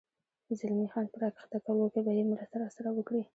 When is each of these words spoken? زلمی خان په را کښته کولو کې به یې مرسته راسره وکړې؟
زلمی 0.59 0.87
خان 0.93 1.05
په 1.11 1.17
را 1.21 1.29
کښته 1.35 1.57
کولو 1.65 1.85
کې 1.93 1.99
به 2.05 2.11
یې 2.17 2.23
مرسته 2.31 2.55
راسره 2.61 2.89
وکړې؟ 2.93 3.21